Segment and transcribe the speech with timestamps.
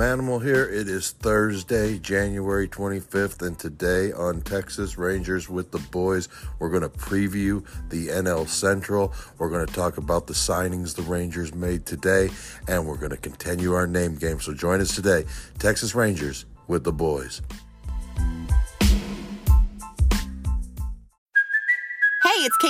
[0.00, 0.64] Manimal here.
[0.64, 6.80] It is Thursday, January 25th, and today on Texas Rangers with the Boys, we're going
[6.80, 9.12] to preview the NL Central.
[9.36, 12.30] We're going to talk about the signings the Rangers made today,
[12.66, 14.40] and we're going to continue our name game.
[14.40, 15.26] So join us today,
[15.58, 17.42] Texas Rangers with the Boys.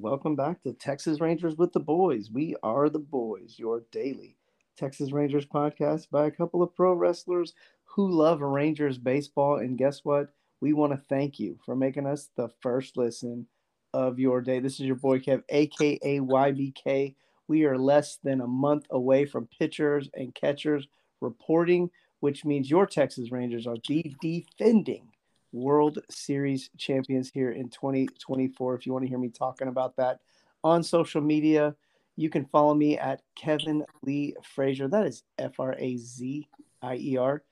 [0.00, 2.30] Welcome back to Texas Rangers with the Boys.
[2.32, 4.38] We are the Boys, your daily
[4.74, 7.52] Texas Rangers podcast by a couple of pro wrestlers
[7.84, 9.58] who love Rangers baseball.
[9.58, 10.32] And guess what?
[10.62, 13.46] We want to thank you for making us the first listen
[13.92, 14.58] of your day.
[14.58, 17.14] This is your boy Kev, aka YBK.
[17.46, 20.88] We are less than a month away from pitchers and catchers
[21.20, 25.08] reporting, which means your Texas Rangers are the defending
[25.52, 28.74] World Series champions here in 2024.
[28.74, 30.20] If you want to hear me talking about that
[30.62, 31.74] on social media,
[32.16, 34.88] you can follow me at Kevin Lee Frazier.
[34.88, 36.48] That is F R A Z
[36.82, 37.42] I E R.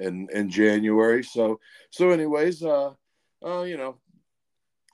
[0.05, 1.23] in in January.
[1.23, 1.59] So
[1.89, 2.93] so anyways, uh,
[3.45, 3.95] uh, you know,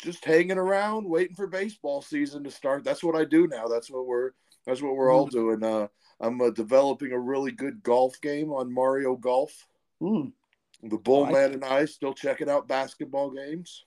[0.02, 2.84] just hanging around, waiting for baseball season to start.
[2.84, 3.68] That's what I do now.
[3.68, 4.32] That's what we're
[4.66, 5.64] that's what we're all doing.
[5.64, 5.88] Uh,
[6.22, 9.68] I'm uh, developing a really good golf game on Mario Golf.
[10.02, 10.32] Mm,
[10.84, 11.34] The Bull Nice.
[11.34, 13.86] Man and I still checking out basketball games.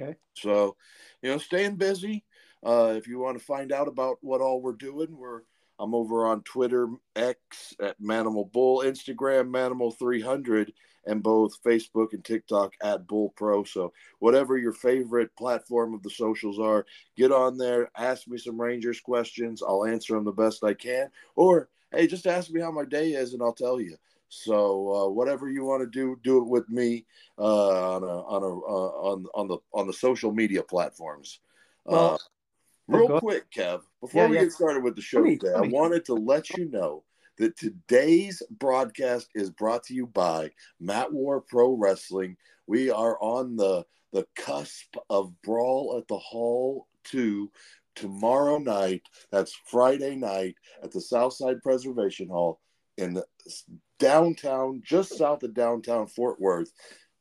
[0.00, 0.16] Okay.
[0.34, 0.76] So,
[1.20, 2.24] you know, staying busy.
[2.64, 5.42] Uh, if you want to find out about what all we're doing, we're
[5.78, 10.72] I'm over on Twitter, X at Manimal Bull, Instagram Manimal 300,
[11.06, 13.64] and both Facebook and TikTok at Bull Pro.
[13.64, 18.60] So, whatever your favorite platform of the socials are, get on there, ask me some
[18.60, 19.60] Rangers questions.
[19.60, 21.10] I'll answer them the best I can.
[21.34, 23.96] Or, hey, just ask me how my day is, and I'll tell you.
[24.34, 27.04] So uh, whatever you want to do, do it with me
[27.38, 31.40] uh, on a, on a, uh, on on the on the social media platforms.
[31.84, 32.18] Well, uh,
[32.88, 34.44] real quick, Kev, before Yeah, we yeah.
[34.44, 37.04] get started with the show me, today, I wanted to let you know
[37.36, 40.50] that today's broadcast is brought to you by
[40.80, 42.38] Matt War Pro Wrestling.
[42.66, 47.50] We are on the the cusp of Brawl at the Hall 2
[47.94, 49.02] tomorrow night.
[49.30, 52.60] That's Friday night at the Southside Preservation Hall
[52.96, 53.22] in
[54.02, 56.72] downtown, just south of downtown Fort Worth.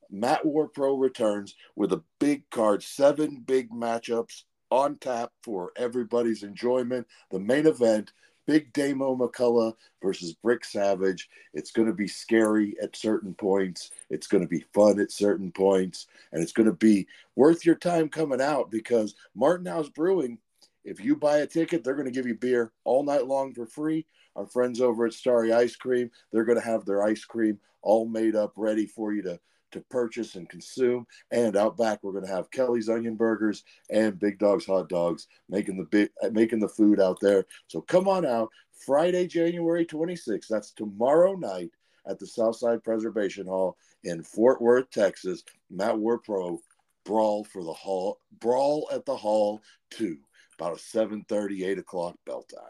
[0.10, 6.42] Matt War Pro returns with a big card, seven big matchups on tap for everybody's
[6.42, 7.06] enjoyment.
[7.30, 8.12] The main event,
[8.48, 11.30] Big Damo McCullough versus Brick Savage.
[11.54, 13.92] It's going to be scary at certain points.
[14.10, 16.08] It's going to be fun at certain points.
[16.32, 20.40] And it's going to be worth your time coming out because Martin House Brewing,
[20.84, 23.66] if you buy a ticket, they're going to give you beer all night long for
[23.66, 24.06] free.
[24.36, 28.08] Our friends over at Starry Ice Cream, they're going to have their ice cream all
[28.08, 29.40] made up, ready for you to,
[29.72, 31.06] to purchase and consume.
[31.32, 35.28] And out back, we're going to have Kelly's Onion Burgers and Big Dog's Hot Dogs
[35.50, 37.46] making the big uh, making the food out there.
[37.68, 38.50] So come on out
[38.86, 40.48] Friday, January 26th.
[40.48, 41.72] That's tomorrow night
[42.08, 45.44] at the Southside Preservation Hall in Fort Worth, Texas.
[45.70, 46.60] Matt Warpro
[47.04, 50.18] brawl for the hall brawl at the hall two
[50.62, 52.70] about a 7 8 o'clock bell time.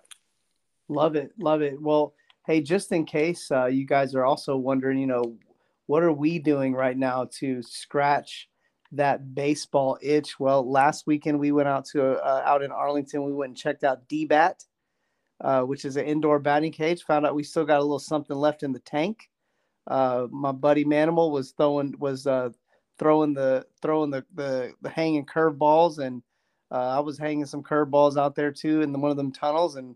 [0.88, 1.82] Love it, love it.
[1.82, 2.14] Well,
[2.48, 5.38] hey, just in case uh, you guys are also wondering, you know,
[5.88, 8.48] what are we doing right now to scratch
[8.94, 10.40] that baseball itch?
[10.40, 13.26] Well, last weekend we went out to uh, out in Arlington.
[13.26, 14.66] We went and checked out DBAT,
[15.42, 17.04] uh, which is an indoor batting cage.
[17.04, 19.30] Found out we still got a little something left in the tank.
[19.86, 22.52] Uh, my buddy Manimal was throwing was uh,
[22.98, 26.22] throwing the throwing the the, the hanging curveballs, and
[26.76, 29.96] I was hanging some curveballs out there too in the, one of them tunnels, and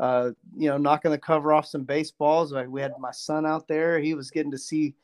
[0.00, 2.52] uh, you know knocking the cover off some baseballs.
[2.52, 4.94] We had my son out there; he was getting to see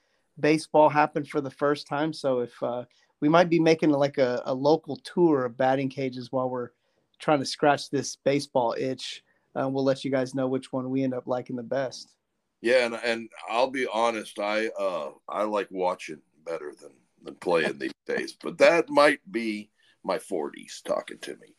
[0.41, 2.13] baseball happen for the first time.
[2.13, 2.85] So if uh,
[3.21, 6.71] we might be making like a, a local tour of batting cages while we're
[7.19, 9.23] trying to scratch this baseball itch.
[9.59, 12.15] Uh, we'll let you guys know which one we end up liking the best.
[12.61, 16.91] Yeah, and, and I'll be honest, I uh I like watching better than
[17.23, 19.71] than playing these days, but that might be
[20.09, 21.55] my 40s talking to me.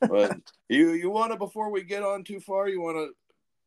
[0.00, 0.36] But
[0.68, 3.10] you you want to before we get on too far, you want to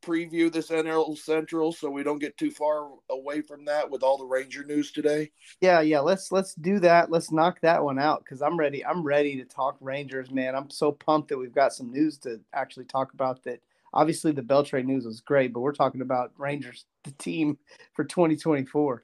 [0.07, 4.18] preview this NL Central so we don't get too far away from that with all
[4.18, 5.31] the Ranger news today?
[5.60, 6.00] Yeah, yeah.
[6.00, 7.12] Let's let's do that.
[7.12, 8.86] Let's knock that one out because I'm ready.
[8.86, 10.56] I'm ready to talk Rangers, man.
[10.56, 13.44] I'm so pumped that we've got some news to actually talk about.
[13.44, 13.60] That
[13.94, 17.57] obviously the Beltre news was great, but we're talking about Rangers, the team
[17.94, 19.04] for 2024.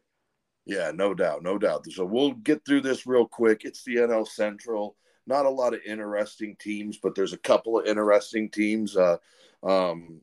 [0.65, 1.85] Yeah, no doubt, no doubt.
[1.91, 3.65] So we'll get through this real quick.
[3.65, 4.95] It's the NL Central.
[5.25, 8.97] Not a lot of interesting teams, but there's a couple of interesting teams.
[8.97, 9.17] Uh,
[9.63, 10.19] um,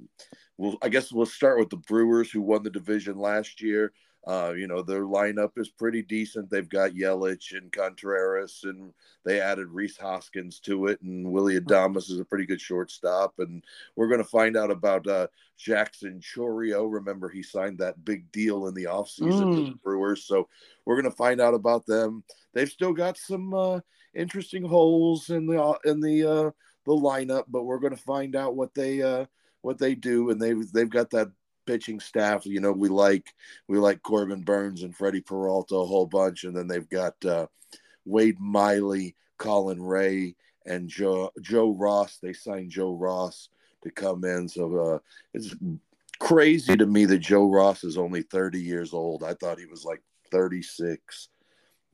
[0.58, 3.92] well, I guess we'll start with the Brewers, who won the division last year.
[4.26, 6.50] Uh, you know, their lineup is pretty decent.
[6.50, 8.92] They've got Yelich and Contreras, and
[9.24, 13.38] they added Rhys Hoskins to it, and Willy Adames is a pretty good shortstop.
[13.38, 13.64] And
[13.96, 16.86] we're going to find out about uh, Jackson Chourio.
[16.92, 19.56] Remember, he signed that big deal in the offseason mm.
[19.56, 20.24] with the Brewers.
[20.24, 20.48] So
[20.84, 22.22] we're going to find out about them.
[22.52, 23.80] They've still got some uh,
[24.14, 26.50] interesting holes in the in the uh,
[26.86, 29.26] the lineup, but we're going to find out what they uh,
[29.62, 31.30] what they do, and they've they've got that
[31.66, 32.46] pitching staff.
[32.46, 33.32] You know, we like
[33.68, 37.46] we like Corbin Burnes and Freddie Peralta a whole bunch, and then they've got uh,
[38.04, 40.34] Wade Miley, Colin Rea,
[40.66, 42.18] and Joe Joe Ross.
[42.22, 43.48] They signed Joe Ross
[43.82, 44.98] to come in, so uh,
[45.34, 45.54] it's
[46.18, 49.24] crazy to me that Joe Ross is only 30 years old.
[49.24, 51.28] I thought he was like 36,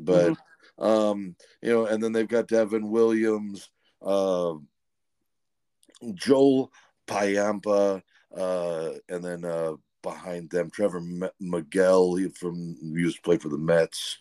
[0.01, 0.33] but mm-hmm.
[0.79, 3.71] Um, you know, and then they've got Devin Williams,
[4.03, 4.55] uh,
[6.15, 6.71] Joel
[7.07, 8.03] Payampa,
[8.37, 13.49] uh, and then uh, behind them, Trevor M- Miguel he from used to play for
[13.49, 14.19] the Mets,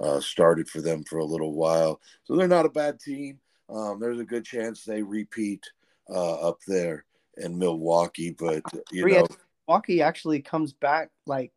[0.00, 2.00] uh, started for them for a little while.
[2.24, 3.38] So they're not a bad team.
[3.68, 5.64] Um, there's a good chance they repeat
[6.08, 7.04] uh, up there
[7.38, 9.26] in Milwaukee, but you know,
[9.66, 11.52] Milwaukee actually comes back like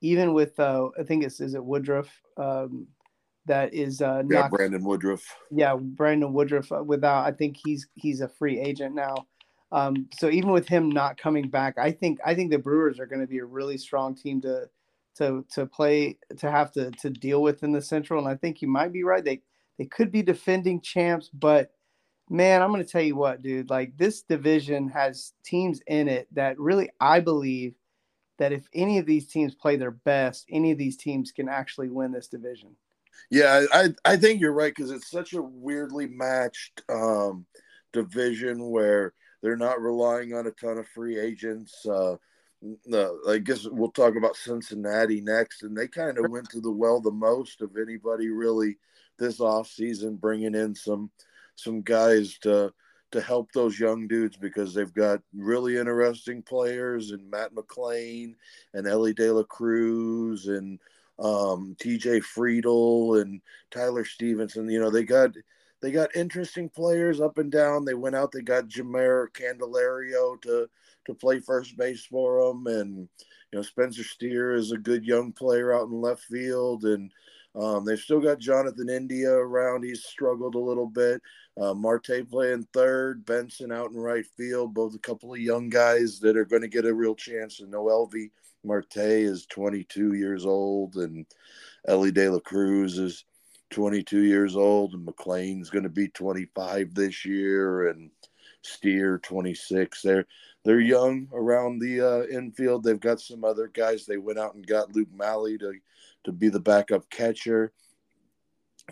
[0.00, 2.08] even with uh, I think it's is it Woodruff.
[2.36, 2.86] Um,
[3.46, 5.24] that is uh yeah, not, Brandon Woodruff.
[5.50, 6.70] Yeah, Brandon Woodruff.
[6.70, 9.26] Uh, without, I think he's he's a free agent now.
[9.72, 13.06] Um, so even with him not coming back, I think I think the Brewers are
[13.06, 14.68] going to be a really strong team to
[15.16, 18.18] to to play to have to to deal with in the Central.
[18.18, 19.24] And I think you might be right.
[19.24, 19.42] They
[19.78, 21.72] they could be defending champs, but
[22.28, 23.70] man, I'm going to tell you what, dude.
[23.70, 27.74] Like this division has teams in it that really I believe
[28.38, 31.90] that if any of these teams play their best, any of these teams can actually
[31.90, 32.70] win this division.
[33.30, 37.46] Yeah, I I think you're right because it's such a weirdly matched um,
[37.92, 41.86] division where they're not relying on a ton of free agents.
[41.86, 42.16] Uh,
[43.28, 47.00] I guess we'll talk about Cincinnati next, and they kind of went to the well
[47.00, 48.76] the most of anybody really
[49.18, 51.10] this off season, bringing in some
[51.54, 52.72] some guys to
[53.12, 58.34] to help those young dudes because they've got really interesting players and Matt McLain
[58.72, 60.78] and Elly De La Cruz and
[61.20, 64.68] um, TJ Friedl and Tyler Stephenson.
[64.68, 65.30] You know, they got
[65.80, 67.84] they got interesting players up and down.
[67.84, 68.32] They went out.
[68.32, 70.68] They got Jeimer Candelario to
[71.06, 73.08] to play first base for them, and you
[73.52, 77.10] know Spencer Steer is a good young player out in left field, and
[77.54, 79.82] um, they've still got Jonathan India around.
[79.82, 81.20] He's struggled a little bit.
[81.60, 84.72] Uh, Marte playing third, Benson out in right field.
[84.72, 87.60] Both a couple of young guys that are going to get a real chance.
[87.60, 88.30] And Noelvi
[88.64, 91.26] Marte is 22 years old, and
[91.86, 93.24] Elly De La Cruz is
[93.70, 98.10] 22 years old, and McLain's going to be 25 this year, and
[98.62, 100.02] Steer 26.
[100.02, 100.26] They're
[100.64, 102.84] they're young around the uh, infield.
[102.84, 104.04] They've got some other guys.
[104.04, 105.74] They went out and got Luke Maile to
[106.24, 107.72] to be the backup catcher.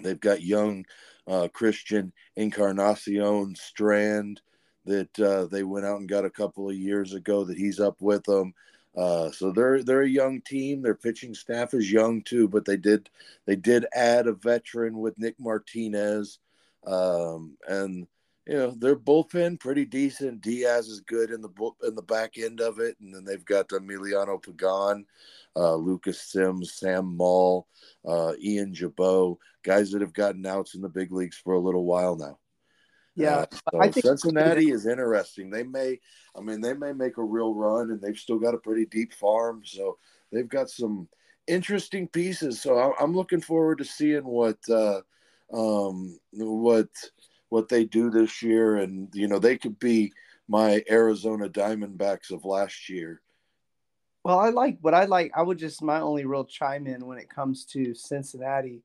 [0.03, 0.87] They've got young
[1.27, 4.41] uh, Christian Encarnacion Strand
[4.87, 7.45] that uh, they went out and got a couple of years ago.
[7.45, 8.55] That he's up with them.
[8.99, 10.83] Uh, so they're they're a young team.
[10.83, 13.09] Their pitching staff is young too, but they did
[13.47, 16.41] they did add a veteran with Nick Martinez,
[16.85, 18.09] um, and
[18.49, 20.41] you know their bullpen pretty decent.
[20.41, 23.69] Diaz is good in the in the back end of it, and then they've got
[23.69, 25.07] Emiliano Pagan,
[25.55, 27.69] uh, Lucas Sims, Sam Moll,
[28.05, 31.85] uh, Ian Gibaut, guys that have gotten outs in the big leagues for a little
[31.85, 32.37] while now.
[33.19, 33.45] Yeah,
[33.75, 35.51] uh, I think Cincinnati is interesting.
[35.51, 35.99] They may,
[36.37, 39.13] I mean, they may make a real run, and they've still got a pretty deep
[39.13, 39.99] farm, so
[40.33, 41.09] they've got some
[41.47, 42.61] interesting pieces.
[42.61, 45.01] So I- I'm looking forward to seeing what uh,
[45.53, 46.89] um, what
[47.49, 50.13] what they do this year, and you know they could be
[50.47, 53.21] my Arizona Diamondbacks of last year.
[54.25, 55.33] Well, I like what I like.
[55.35, 58.83] I would just my only real chime in when it comes to Cincinnati,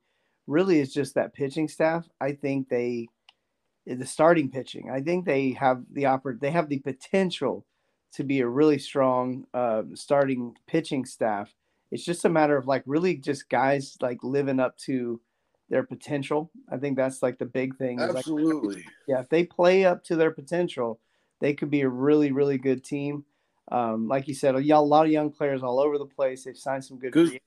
[0.47, 2.07] really is just that pitching staff.
[2.21, 3.07] I think they,
[3.85, 4.89] the starting pitching.
[4.91, 7.65] I think they have the oppor- They have the potential
[8.13, 11.53] to be a really strong uh, starting pitching staff.
[11.91, 15.19] It's just a matter of like really just guys like living up to
[15.69, 16.51] their potential.
[16.71, 17.99] I think that's like the big thing.
[17.99, 18.85] is, like, Absolutely.
[19.07, 20.99] yeah, if they play up to their potential,
[21.39, 23.25] they could be a really, really good team.
[23.71, 26.43] Um, like you said, a lot of young players all over the place.
[26.43, 27.39] They've signed some good, Good.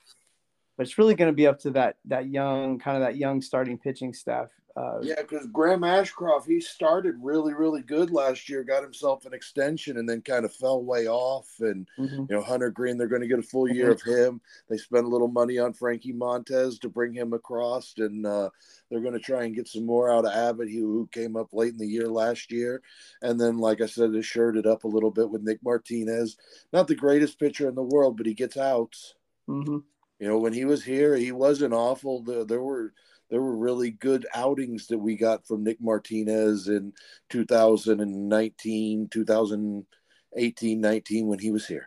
[0.77, 3.43] but it's really going to be up to that that young kind of that young
[3.43, 4.49] starting pitching staff.
[4.77, 9.33] Uh, Yeah, because Graham Ashcraft, he started really, really good last year, got himself an
[9.33, 11.49] extension, and then kind of fell way off.
[11.61, 12.29] And mhm.
[12.29, 14.41] you know, Hunter Greene, they're going to get a full year of him.
[14.69, 18.51] They spent a little money on Frankie Montas to bring him across, and uh,
[18.91, 21.55] they're going to try and get some more out of Abbott, who, who came up
[21.55, 22.83] late in the year last year.
[23.23, 26.37] And then, like I said, they shored it up a little bit with Nick Martinez.
[26.73, 29.15] Not the greatest pitcher in the world, but he gets outs.
[29.49, 29.85] Mhm.
[30.19, 32.23] You know, when he was here, he wasn't awful.
[32.23, 32.93] There, there were
[33.31, 36.93] there were really good outings that we got from Nick Martinez in
[37.31, 41.87] 2019, 2018, 19 when he was here.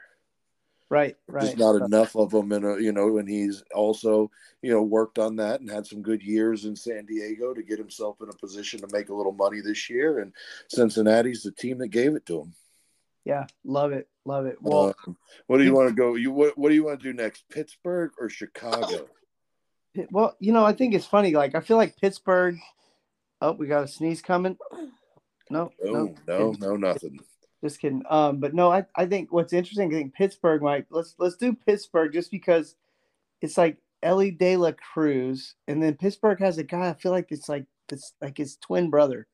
[0.90, 1.44] Right, right.
[1.46, 4.32] Just not enough of them, and you know, and he's also
[4.64, 7.78] you know worked on that and had some good years in San Diego to get
[7.78, 10.18] himself in a position to make a little money this year.
[10.18, 10.34] And
[10.68, 12.54] Cincinnati's the team that gave it to him.
[13.24, 14.58] yeah, love it, love it.
[14.62, 15.16] Well, Um,
[15.46, 16.16] what do you want to go?
[16.16, 16.58] You what?
[16.58, 17.48] What do you want to do next?
[17.50, 19.08] Pittsburgh or Chicago?
[20.12, 21.34] Well, you know, I think it's funny.
[21.34, 22.58] Like, I feel like Pittsburgh.
[23.42, 24.58] Oh, we got a sneeze coming.
[25.50, 27.20] No, No, no, no, no, nothing.
[27.64, 28.04] Just kidding.
[28.10, 31.54] Um, but no, I, I think what's interesting, I think Pittsburgh might let's let's do
[31.54, 32.76] Pittsburgh just because
[33.42, 36.90] it's like Elly De La Cruz, and then Pittsburgh has a guy.
[36.90, 39.28] I feel like it's like it's like his twin brother,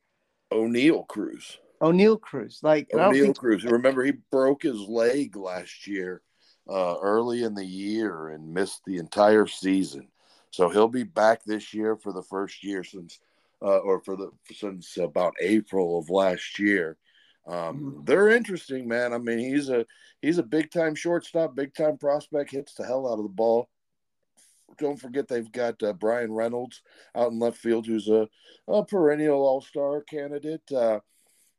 [0.52, 1.58] Oneil Cruz.
[1.80, 2.60] Oneil Cruz.
[2.62, 3.64] Like Oneil Cruz.
[3.64, 6.22] Remember, he broke his leg last year,
[6.68, 10.08] uh, early in the year, and missed the entire season.
[10.56, 13.20] So he'll be back this year for the first year since,
[13.60, 16.96] uh, or for the since about April of last year.
[17.46, 19.12] Um, they're interesting, man.
[19.12, 19.84] I mean, he's a
[20.22, 22.52] he's a big time shortstop, big time prospect.
[22.52, 23.68] Hits the hell out of the ball.
[24.78, 26.80] Don't forget they've got uh, Bryan Reynolds
[27.14, 28.26] out in left field, who's a,
[28.66, 30.72] a perennial All Star candidate.
[30.72, 31.00] Uh,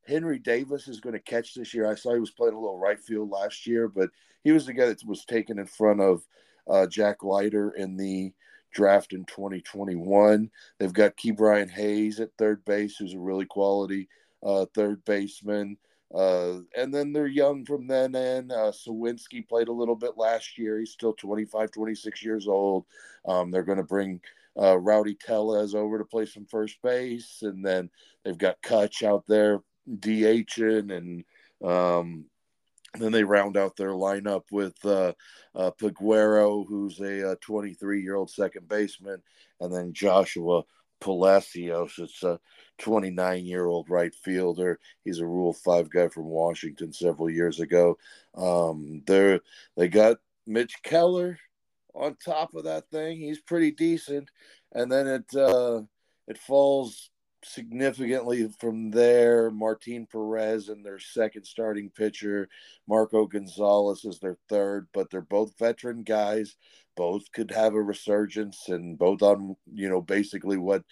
[0.07, 1.85] Henry Davis is going to catch this year.
[1.85, 4.09] I saw he was playing a little right field last year, but
[4.43, 6.23] he was the guy that was taken in front of
[6.67, 8.33] uh, Jack Leiter in the
[8.71, 10.49] draft in 2021.
[10.77, 14.07] They've got Ke'Bryan Hayes at third base, who's a really quality
[14.43, 15.77] uh, third baseman.
[16.13, 18.51] Uh, and then they're young from then in.
[18.51, 20.79] Uh, Suwinski played a little bit last year.
[20.79, 22.85] He's still 25, 26 years old.
[23.27, 24.21] Um, they're going to bring
[24.59, 27.39] uh, Rowdy Tellez over to play some first base.
[27.41, 27.89] And then
[28.23, 29.59] they've got Kutch out there
[29.89, 30.95] DHing.
[30.95, 31.25] And
[31.69, 32.25] um,
[32.95, 35.13] then they round out their lineup with uh,
[35.55, 39.21] uh, Peguero, who's a 23 year old second baseman.
[39.59, 40.63] And then Joshua
[40.99, 41.93] Palacios.
[41.97, 42.39] It's a
[42.79, 44.79] 29 year old right fielder.
[45.03, 47.97] He's a Rule Five guy from Washington several years ago.
[48.35, 49.39] Um, they
[49.75, 51.39] they got Mitch Keller
[51.93, 53.19] on top of that thing.
[53.19, 54.29] He's pretty decent,
[54.73, 55.81] and then it uh,
[56.27, 57.09] it falls
[57.47, 59.49] significantly from there.
[59.51, 62.49] Martin Perez and their second starting pitcher,
[62.87, 66.55] Marco Gonzalez is their third, but they're both veteran guys.
[66.95, 70.83] Both could have a resurgence, and both on you know basically what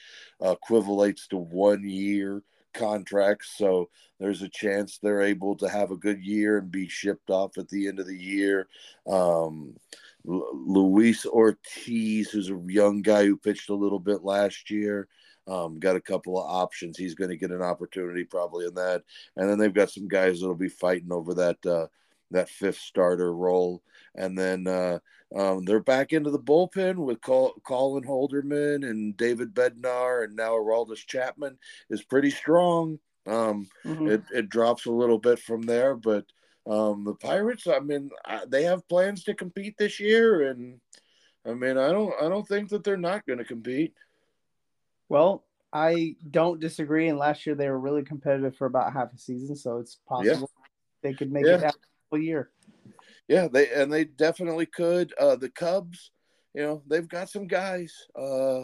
[0.41, 2.43] uh, equivalates to one year
[2.75, 3.55] contracts.
[3.57, 7.57] So there's a chance they're able to have a good year and be shipped off
[7.57, 8.67] at the end of the year.
[9.07, 9.75] Um,
[10.24, 15.07] Luis Ortiz, who's a young guy who pitched a little bit last year.
[15.47, 16.97] Um, got a couple of options.
[16.97, 19.03] He's going to get an opportunity probably in that,
[19.37, 21.87] and then they've got some guys that'll be fighting over that uh,
[22.31, 23.83] that fifth starter role.
[24.15, 24.99] And then uh,
[25.35, 30.51] um, they're back into the bullpen with Col- Colin Holderman and David Bednar, and now
[30.53, 31.57] Aroldis Chapman
[31.89, 32.99] is pretty strong.
[33.27, 34.09] Um, Mhm.
[34.09, 36.25] it, it drops a little bit from there, but
[36.67, 40.79] um, the Pirates, I mean, I, they have plans to compete this year, and
[41.45, 43.93] I mean, I don't, I don't think that they're not going to compete.
[45.09, 47.09] Well, I don't disagree.
[47.09, 50.50] And last year they were really competitive for about half a season, so it's possible
[51.01, 51.67] they could make Yeah.
[51.67, 51.75] it
[52.12, 52.50] a year.
[53.27, 55.13] Yeah, they and they definitely could.
[55.19, 56.12] Uh, the Cubs,
[56.53, 57.91] you know, they've got some guys.
[58.15, 58.63] Uh,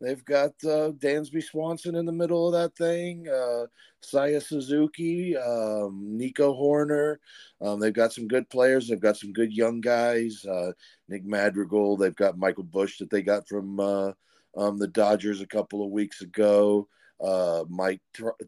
[0.00, 3.66] they've got uh, Dansby Swanson in the middle of that thing, uh,
[4.02, 7.16] Seiya Suzuki, um, Nico Hoerner.
[7.60, 8.88] Um, they've got some good players.
[8.88, 10.44] They've got some good young guys.
[10.44, 10.72] Uh,
[11.08, 11.96] Nick Madrigal.
[11.96, 14.12] They've got Michael Busch that they got from uh,
[14.56, 16.88] um, the Dodgers a couple of weeks ago.
[17.22, 18.02] Uh, Mike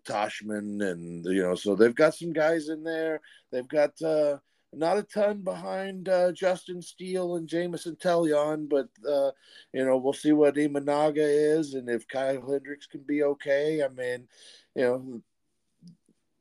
[0.05, 3.21] Tauchman and you know, so they've got some guys in there.
[3.51, 4.39] They've got uh,
[4.73, 9.31] not a ton behind uh, Justin Steele and Jameson Taillon, but uh,
[9.73, 13.83] you know we'll see what Imanaga is and if Kyle Hendricks can be okay.
[13.83, 14.29] I mean,
[14.75, 15.23] you know,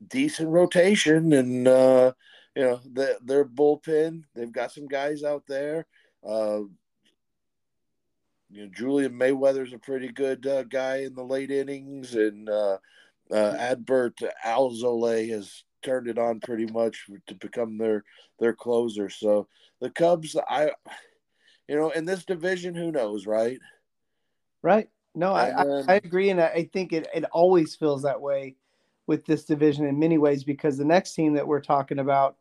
[0.06, 2.12] decent rotation and uh,
[2.54, 4.24] you know the, their bullpen.
[4.34, 5.86] They've got some guys out there.
[6.26, 6.60] Uh,
[8.50, 12.78] you know, Julian Merryweather's a pretty good uh, guy in the late innings, and uh,
[13.30, 14.14] uh, Adbert
[14.44, 18.04] Alzolay has turned it on pretty much to become their
[18.38, 19.10] their closer.
[19.10, 19.48] So
[19.80, 20.70] the Cubs, I,
[21.68, 23.58] you know, in this division, who knows, right?
[24.62, 24.88] Right.
[25.14, 28.56] No, I, then, I, I, agree, and I think it it always feels that way
[29.06, 32.36] with this division in many ways because the next team that we're talking about,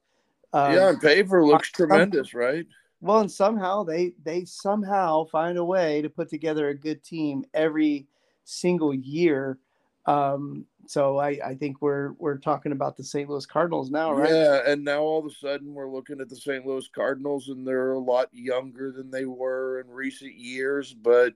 [0.53, 2.65] um, yeah, on paper looks tremendous, right?
[3.01, 7.45] Well, and somehow they they somehow find a way to put together a good team
[7.53, 8.07] every
[8.43, 9.59] single year.
[10.07, 13.29] Um, so I, I think we're we're talking about the St.
[13.29, 14.29] Louis Cardinals now, right?
[14.29, 16.65] Yeah, and now all of a sudden we're looking at the St.
[16.65, 21.33] Louis Cardinals, and they're a lot younger than they were in recent years, but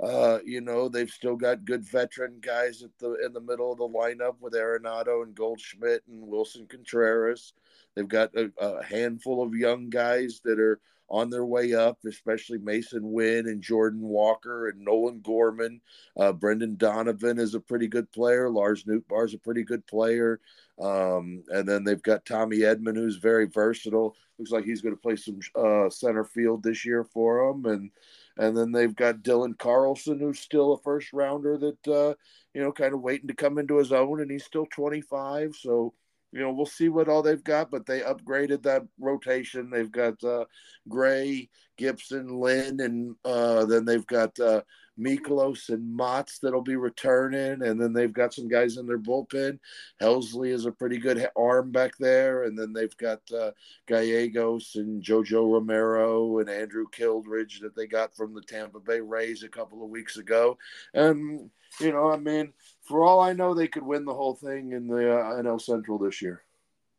[0.00, 3.78] uh, you know they've still got good veteran guys at the in the middle of
[3.78, 7.52] the lineup with Arenado and Goldschmidt and Willson Contreras.
[7.94, 12.58] They've got a, a handful of young guys that are on their way up, especially
[12.58, 15.80] Masyn Winn and Jordan Walker and Nolan Gorman.
[16.16, 18.50] Uh, Brendan Donovan is a pretty good player.
[18.50, 20.40] Lars Nootbaar is a pretty good player.
[20.78, 24.16] Um, and then they've got Tommy Edman, who's very versatile.
[24.38, 27.64] Looks like he's going to play some uh, center field this year for them.
[27.64, 27.90] And
[28.38, 32.14] and then they've got Dylan Carlson, who's still a first rounder that uh,
[32.52, 35.56] you know kind of waiting to come into his own, and he's still 25.
[35.56, 35.94] So
[36.36, 39.70] you know, we'll see what all they've got, but they upgraded that rotation.
[39.70, 40.44] They've got uh,
[40.86, 44.60] Gray, Gibson, Lynn, and uh, then they've got uh,
[45.00, 49.58] Mikolas and Matz that'll be returning, and then they've got some guys in their bullpen.
[49.98, 53.52] Helsley is a pretty good arm back there, and then they've got uh,
[53.86, 59.42] Gallegos and JoJo Romero and Andrew Kittredge that they got from the Tampa Bay Rays
[59.42, 60.58] a couple of weeks ago,
[60.92, 61.48] and
[61.80, 62.52] you know, I mean
[62.86, 65.98] for all I know, they could win the whole thing in the uh, NL Central
[65.98, 66.42] this year.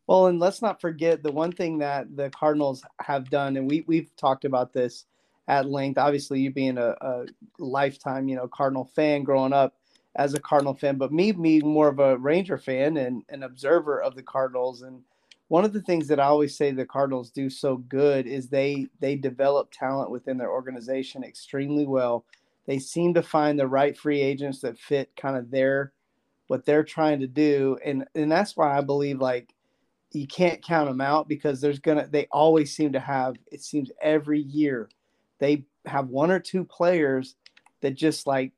[0.08, 3.84] Well, and let's not forget the one thing that the Cardinals have done, and we
[3.88, 5.06] we've talked about this
[5.47, 5.97] at length.
[5.97, 7.26] Obviously, you being a, a
[7.60, 9.76] lifetime, you know, Cardinal fan growing up
[10.15, 14.02] as a Cardinal fan, but me being more of a Ranger fan and an observer
[14.02, 14.82] of the Cardinals.
[14.82, 15.02] And
[15.50, 18.88] one of the things that I always say the Cardinals do so good is they
[19.00, 22.26] they develop talent within their organization extremely well
[22.67, 25.93] they seem to find the right free agents that fit kind of their
[26.47, 27.77] what they're trying to do.
[27.84, 29.53] And and that's why i believe like
[30.12, 33.91] you can't count them out because there's gonna they always seem to have it seems
[34.01, 34.89] every year
[35.39, 37.36] they have one or two players
[37.82, 38.51] that just like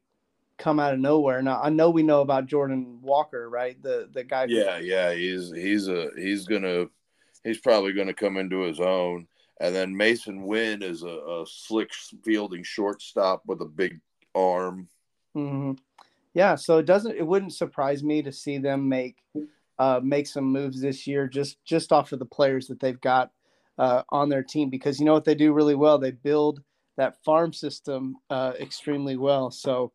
[0.58, 1.42] come out of nowhere.
[1.42, 3.82] Now i know we know about jordan walker right?
[3.82, 6.86] The the guy yeah yeah he's he's a he's gonna
[7.44, 9.28] he's probably gonna come into his own
[9.60, 11.92] and then Masyn Winn is a, a slick
[12.24, 14.00] fielding shortstop with a big
[14.34, 14.88] arm.
[15.36, 15.74] Mm-hmm.
[16.34, 17.16] Yeah, so it doesn't.
[17.16, 19.18] It wouldn't surprise me to see them make
[19.78, 23.32] uh, make some moves this year, just just off of the players that they've got
[23.78, 24.70] uh, on their team.
[24.70, 26.62] Because you know what they do really well, they build
[26.98, 29.52] that farm system uh, extremely well.
[29.52, 29.92] So,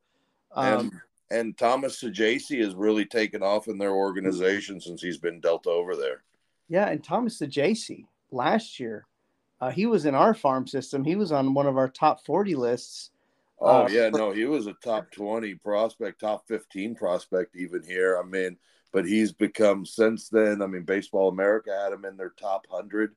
[0.54, 0.92] um, and,
[1.30, 5.96] and Thomas Saggese has really taken off in their organization since he's been dealt over
[5.96, 6.24] there.
[6.68, 9.06] Yeah, and Thomas Saggese last year
[9.64, 11.04] uh, he was in our farm system.
[11.04, 13.10] He was on one of our top 40 lists.
[13.58, 14.10] Oh, uh, yeah.
[14.10, 18.20] No, he was a top 20 prospect, top 15 prospect, even here.
[18.22, 18.58] I mean,
[18.92, 20.60] but he's become since then.
[20.60, 23.14] I mean, Baseball America had him in their top 100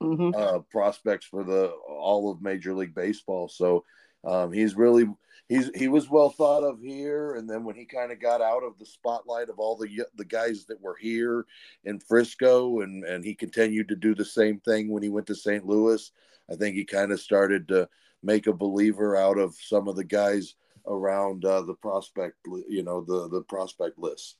[0.00, 0.40] mm-hmm.
[0.40, 3.48] uh, prospects for the all of Major League Baseball.
[3.48, 3.84] So
[4.24, 5.08] um, he's really
[5.48, 8.62] he's he was well thought of here, and then when he kind of got out
[8.62, 11.46] of the spotlight of all the the guys that were here
[11.84, 15.34] in Frisco, and and he continued to do the same thing when he went to
[15.34, 15.66] St.
[15.66, 16.10] Louis.
[16.50, 17.88] I think he kind of started to
[18.22, 20.54] make a believer out of some of the guys
[20.86, 22.36] around uh, the prospect,
[22.68, 24.36] you know, the the prospect list.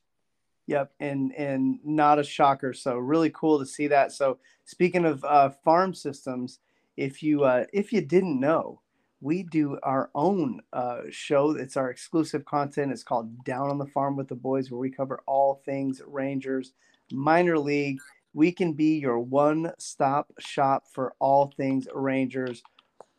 [0.66, 2.74] Yep, and and not a shocker.
[2.74, 4.12] So really cool to see that.
[4.12, 6.58] So speaking of uh, farm systems,
[6.96, 8.82] if you uh, if you didn't know,
[9.20, 11.50] we do our own uh, show.
[11.50, 12.92] It's our exclusive content.
[12.92, 16.72] It's called Down on the Farm with the Boys, where we cover all things Rangers,
[17.10, 17.98] minor league.
[18.34, 22.62] We can be your one stop shop for all things Rangers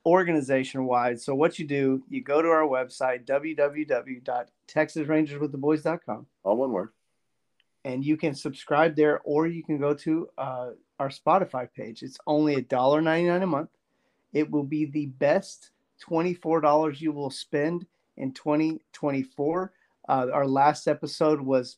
[0.05, 1.19] organization wide.
[1.19, 6.25] So what you do, you go to our website www.texasrangerswiththeboys.com.
[6.43, 6.91] All one word.
[7.85, 12.03] And you can subscribe there, or you can go to uh, our Spotify page.
[12.03, 13.69] It's only a dollar ninety nine a month.
[14.33, 17.85] It will be the best twenty four dollars you will spend
[18.17, 19.71] in twenty twenty four.
[20.07, 21.77] Uh, our last episode was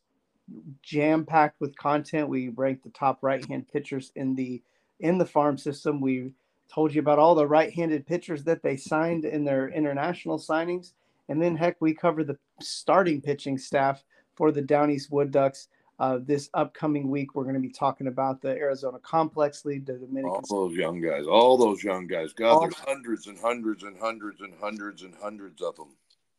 [0.82, 2.30] jam packed with content.
[2.30, 4.62] We ranked the top right hand pitchers in the
[5.00, 6.02] in the farm system.
[6.02, 6.34] We
[6.74, 10.94] told you about all the right-handed pitchers that they signed in their international signings,
[11.28, 14.04] and then heck, we covered the starting pitching staff
[14.36, 15.68] for the Down East Wood Ducks.
[16.02, 19.94] Uh, this upcoming week, we're going to be talking about the Arizona Complex League, the
[19.94, 20.42] Dominican.
[20.50, 22.34] All those young guys, all those young guys.
[22.34, 25.90] God, all there's hundreds and hundreds and hundreds and hundreds and hundreds of them.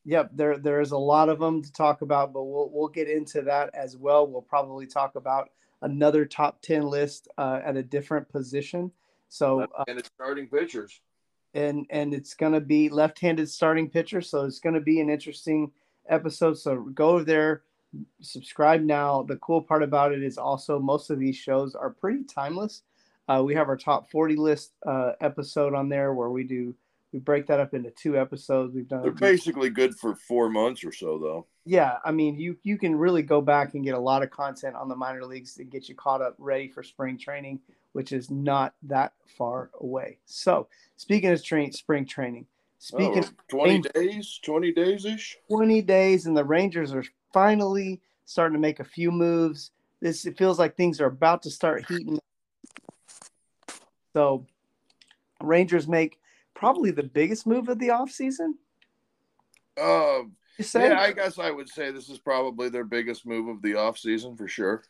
[0.05, 3.09] Yep, there there is a lot of them to talk about, but we'll we'll get
[3.09, 4.27] into that as well.
[4.27, 5.51] We'll probably talk about
[5.83, 8.91] another top ten list uh, at a different position.
[9.29, 11.01] So uh, and it's starting pitchers.
[11.55, 15.09] And and it's going to be left-handed starting pitcher, so it's going to be an
[15.09, 15.71] interesting
[16.09, 16.59] episode.
[16.59, 17.63] So go there,
[18.21, 19.23] subscribe now.
[19.23, 22.83] The cool part about it is also most of these shows are pretty timeless.
[23.29, 26.75] Uh, we have our top 40 list uh, episode on there where we do
[27.13, 28.75] we break that up into two episodes.
[28.75, 29.03] We've done.
[29.03, 31.47] They're basically good for four months or so, though.
[31.67, 34.77] Yeah, I mean, you you can really go back and get a lot of content
[34.77, 37.61] on the minor leagues to get you caught up, ready for spring training
[37.93, 40.19] which is not that far away.
[40.25, 42.47] So, speaking of train, spring training,
[42.83, 48.55] speaking oh, 20 days, 20 days ish, 20 days, and the Rangers are finally starting
[48.55, 49.71] to make a few moves.
[50.01, 52.19] This it feels like things are about to start heating.
[54.15, 54.47] So,
[55.41, 56.19] Rangers make
[56.55, 58.55] probably the biggest move of the offseason.
[59.81, 60.25] Uh,
[60.75, 64.37] yeah, I guess I would say this is probably their biggest move of the offseason
[64.37, 64.83] for sure.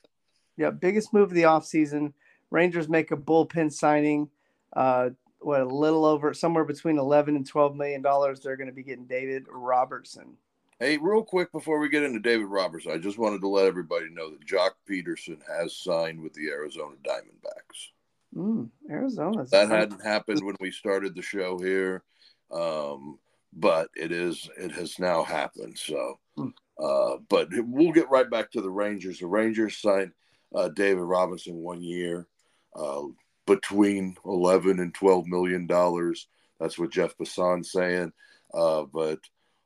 [0.57, 2.15] Yeah, biggest move of the offseason.
[2.51, 4.31] Rangers make a bullpen signing.
[4.73, 5.11] Uh,
[5.45, 8.41] what a little over somewhere between 11 and 12 million dollars.
[8.41, 10.37] They're going to be getting David Robertson.
[10.79, 14.07] Hey, real quick before we get into David Robertson, I just wanted to let everybody
[14.11, 17.91] know that Joc Pederson has signed with the Arizona Diamondbacks.
[18.37, 19.45] Mm, Arizona.
[19.51, 22.03] That hadn't happened when we started the show here,
[22.51, 23.19] um,
[23.53, 24.49] but it is.
[24.59, 25.79] It has now happened.
[25.79, 26.53] So, mm.
[26.83, 29.19] uh, but we'll get right back to the Rangers.
[29.21, 30.13] The Rangers signed
[30.55, 32.27] uh, David Robinson one year
[32.75, 33.03] uh,
[33.47, 36.29] between 11 and 12 million dollars.
[36.61, 38.13] That's what Jeff Passan's saying.
[38.55, 39.19] Uh, but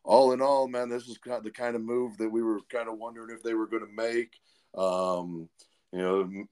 [0.04, 2.98] all in all, man, this is the kind of move that we were kind of
[2.98, 4.38] wondering if they were going to make.
[4.76, 5.48] Um,
[5.92, 6.46] you know,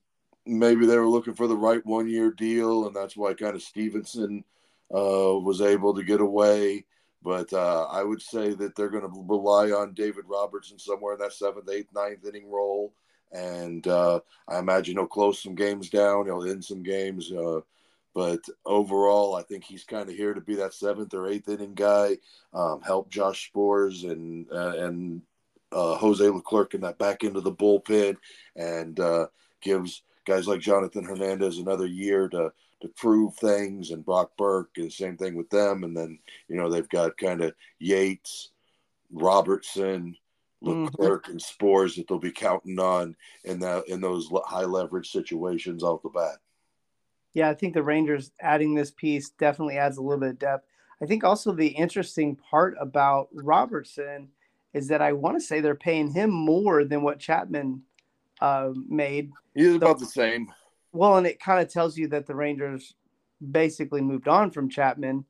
[0.46, 3.62] maybe they were looking for the right one year deal, and that's why kind of
[3.62, 4.44] Stephenson
[4.94, 6.84] uh, was able to get away.
[7.22, 11.20] But uh, I would say that they're going to rely on David Robertson somewhere in
[11.20, 12.92] that seventh, eighth, ninth inning role
[13.35, 16.27] and uh, I imagine he'll close some games down.
[16.27, 17.61] He'll end some games, uh,
[18.14, 21.75] but overall, I think he's kind of here to be that seventh or eighth inning
[21.75, 22.18] guy,
[22.55, 25.23] um, help Josh Sborz and uh, and
[25.73, 28.16] uh, Jose Leclerc in that back end of the bullpen,
[28.55, 29.27] and uh,
[29.61, 34.92] gives guys like Jonathan Hernandez another year to to prove things, and Brock Burke, and
[34.92, 35.83] same thing with them.
[35.83, 38.51] And then you know they've got kind of Yates,
[39.11, 40.16] Robertson
[40.66, 41.33] Leclerc mm-hmm.
[41.33, 46.03] and Sborz that they'll be counting on in that in those high leverage situations off
[46.03, 46.38] the bat.
[47.33, 50.66] Yeah, I think the Rangers adding this piece definitely adds a little bit of depth.
[51.03, 54.29] I think also the interesting part about Robertson
[54.72, 57.83] is that I want to say they're paying him more than what Chapman
[58.40, 59.31] uh, made.
[59.55, 60.53] He's so, about the same.
[60.92, 62.94] Well, and it kind of tells you that the Rangers
[63.50, 65.24] basically moved on from Chapman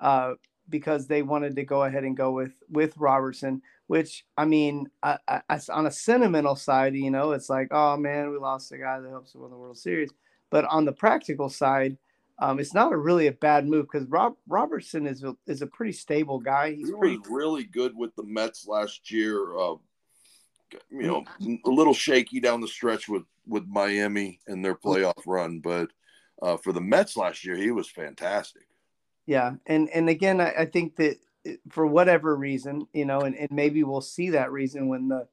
[0.00, 0.34] uh,
[0.68, 5.18] because they wanted to go ahead and go with with Robertson which I mean, I,
[5.26, 9.00] I, on a sentimental side, you know, it's like, oh man, we lost a guy
[9.00, 10.10] that helps us win the World Series.
[10.50, 11.96] But on the practical side,
[12.38, 15.66] um, it's not a really a bad move because Rob Robertson is a, is a
[15.66, 16.74] pretty stable guy.
[16.74, 19.56] He's he pretty was really good with the Mets last year.
[19.58, 19.76] Uh,
[20.90, 21.24] you know,
[21.64, 25.88] a little shaky down the stretch with with Miami and their playoff run, but
[26.42, 28.68] uh, for the Mets last year, he was fantastic.
[29.24, 31.16] Yeah, and and again, I, I think that
[31.70, 35.26] for whatever reason, you know, and, and maybe we'll see that reason when the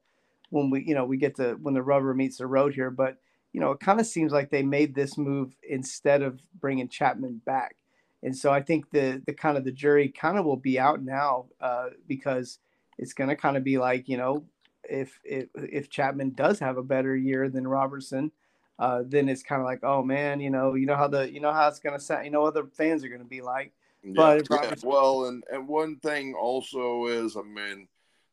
[0.50, 2.90] when we you know we get to when the rubber meets the road here.
[2.90, 3.18] But
[3.52, 7.40] you know, it kind of seems like they made this move instead of bringing Chapman
[7.44, 7.76] back,
[8.22, 11.02] and so I think the the kind of the jury kind of will be out
[11.02, 12.58] now uh, because
[12.98, 14.44] it's going to kind of be like you know
[14.88, 18.32] if if if Chapman does have a better year than Robertson.
[18.78, 21.40] Uh, then it's kind of like, oh man, you know, you know how the, you
[21.40, 23.72] know how it's gonna sound, you know, other fans are gonna be like,
[24.14, 27.88] yeah, yeah, well, and and one thing also is, I mean,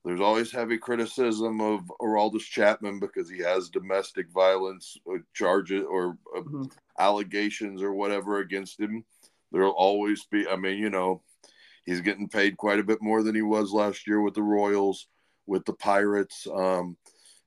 [0.05, 6.17] there's always heavy criticism of Aroldis Chapman because he has domestic violence uh, charges or
[6.35, 6.63] uh, mm-hmm.
[6.99, 9.03] allegations or whatever against him.
[9.51, 11.21] There'll always be, I mean, you know,
[11.85, 15.07] he's getting paid quite a bit more than he was last year with the Royals,
[15.45, 16.47] with the Pirates.
[16.53, 16.97] Um,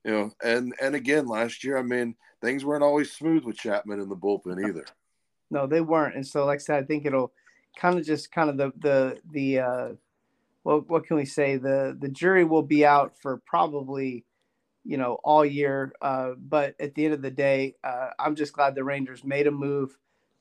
[0.04, 4.00] you know, and and again last year, I mean, things weren't always smooth with Chapman
[4.00, 4.86] in the bullpen either.
[5.50, 6.14] No, they weren't.
[6.14, 7.32] And so, like I said, I think it'll
[7.76, 9.88] kind of just kind of the the the uh,
[10.64, 11.56] well, what can we say?
[11.56, 14.24] The the jury will be out for probably
[14.84, 15.92] you know all year.
[16.00, 19.46] Uh, but at the end of the day, uh, I'm just glad the Rangers made
[19.46, 19.96] a move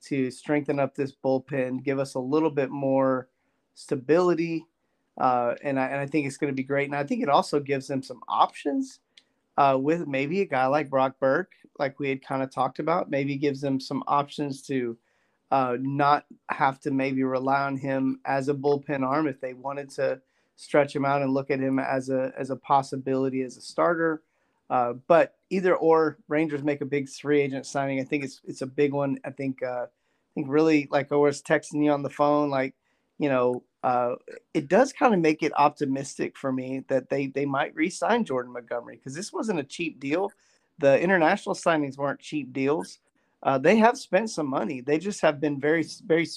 [0.06, 3.28] to strengthen up this bullpen, give us a little bit more
[3.74, 4.66] stability,
[5.20, 6.88] uh, and I and I think it's going to be great.
[6.88, 9.00] And I think it also gives them some options
[9.58, 13.10] uh, with maybe a guy like Brock Burke, like we had kind of talked about,
[13.10, 14.98] maybe gives them some options to
[15.52, 19.90] uh, not have to maybe rely on him as a bullpen arm if they wanted
[19.92, 20.20] to
[20.56, 24.22] stretch him out and look at him as a as a possibility as a starter.
[24.70, 28.00] Uh, but either or, Rangers make a big free agent signing.
[28.00, 29.20] I think it's it's a big one.
[29.24, 32.74] I think uh, I think really like I was texting you on the phone, like
[33.20, 34.16] you know, uh,
[34.54, 38.54] it does kind of make it optimistic for me that they they might re-sign Jordan
[38.54, 40.32] Montgomery because this wasn't a cheap deal.
[40.80, 43.00] The international signings weren't cheap deals.
[43.46, 44.82] Uh, they have spent some money.
[44.82, 46.28] They just have been very very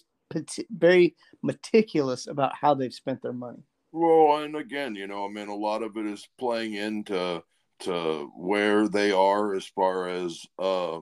[0.70, 3.62] very meticulous about how they've spent their money.
[3.92, 7.42] Well, and again, you know, I mean, a lot of it is playing into
[7.80, 10.98] to where they are as far as uh,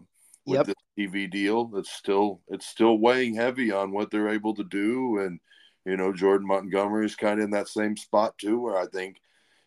[0.46, 0.76] with yep.
[0.96, 1.72] the TV deal.
[1.74, 5.40] It's still it's still weighing heavy on what they're able to do, and
[5.84, 9.16] you know Jordan Montgomery is kind of in that same spot too, where I think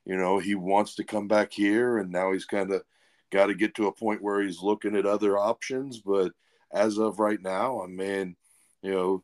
[0.05, 2.83] you know he wants to come back here, and now he's kind of
[3.31, 5.99] got to get to a point where he's looking at other options.
[5.99, 6.31] But
[6.73, 8.35] as of right now, I mean,
[8.81, 9.23] you know,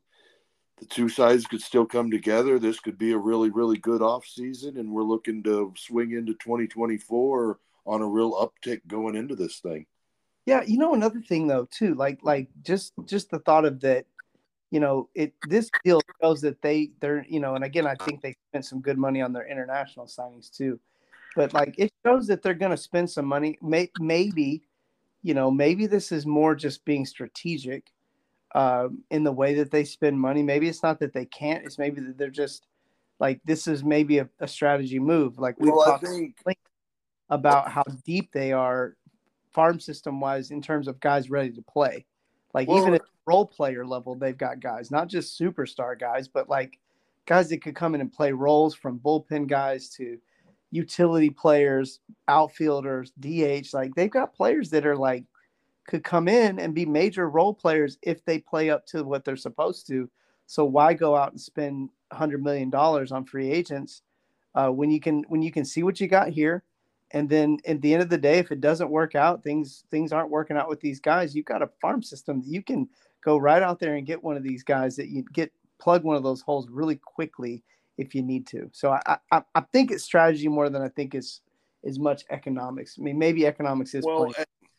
[0.77, 2.59] the two sides could still come together.
[2.59, 6.33] This could be a really, really good off season, and we're looking to swing into
[6.33, 9.85] 2024 on a real uptick going into this thing.
[10.45, 14.05] Yeah, you know another thing though too, like like just just the thought of that,
[14.69, 18.21] you know, it this deal shows that they they're you know, and again I think
[18.21, 20.79] they spent some good money on their international signings too,
[21.35, 23.57] but like it shows that they're going to spend some money.
[23.61, 24.63] May, maybe,
[25.21, 27.91] you know, maybe this is more just being strategic
[28.55, 30.41] um, in the way that they spend money.
[30.41, 32.67] Maybe it's not that they can't; it's maybe that they're just
[33.19, 35.37] like this is maybe a, a strategy move.
[35.37, 36.07] Like we well, talked.
[36.07, 36.57] Think
[37.29, 38.95] about how deep they are
[39.51, 42.05] farm system wise in terms of guys ready to play.
[42.53, 46.47] Like well, even at role player level, they've got guys, not just superstar guys, but
[46.47, 46.79] like
[47.25, 50.17] guys that could come in and play roles from bullpen guys to
[50.75, 53.73] utility players, outfielders, DH.
[53.73, 55.23] Like they've got players that are like
[55.87, 59.37] could come in and be major role players if they play up to what they're
[59.37, 60.09] supposed to.
[60.47, 64.01] So why go out and spend hundred million dollars on free agents
[64.53, 66.63] uh, when you can when you can see what you got here?
[67.11, 70.11] and then at the end of the day if it doesn't work out things things
[70.11, 72.87] aren't working out with these guys you've got a farm system that you can
[73.23, 76.15] go right out there and get one of these guys that you get plug one
[76.15, 77.63] of those holes really quickly
[77.97, 81.15] if you need to so i i, I think it's strategy more than i think
[81.15, 81.41] it's
[81.85, 84.31] as much economics i mean maybe economics is well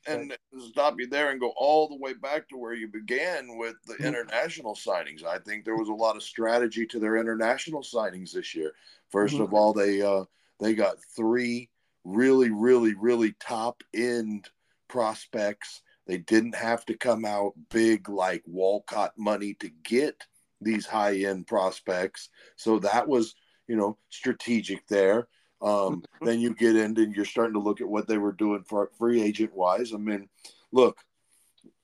[0.09, 3.57] and, and stop you there and go all the way back to where you began
[3.57, 4.07] with the mm-hmm.
[4.07, 8.55] international signings i think there was a lot of strategy to their international signings this
[8.55, 8.73] year
[9.13, 9.43] 1st mm-hmm.
[9.43, 10.25] of all they uh
[10.59, 11.69] they got three
[12.07, 14.49] really, really, really top end
[14.89, 15.83] prospects.
[16.07, 20.25] They didn't have to come out big like Walcott money to get
[20.61, 22.31] these high end prospects.
[22.57, 23.35] So that was,
[23.69, 25.29] you know, strategic there.
[25.63, 26.27] Um, mm-hmm.
[26.27, 28.91] then you get into and you're starting to look at what they were doing for
[28.99, 29.93] free agent wise.
[29.95, 30.29] I mean,
[30.73, 30.99] look,